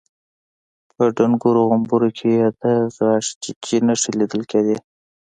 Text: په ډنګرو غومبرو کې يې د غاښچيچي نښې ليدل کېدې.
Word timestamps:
په 0.93 1.03
ډنګرو 1.15 1.61
غومبرو 1.69 2.09
کې 2.17 2.27
يې 2.37 2.47
د 2.61 2.63
غاښچيچي 2.95 3.77
نښې 3.87 4.11
ليدل 4.19 4.43
کېدې. 4.51 4.77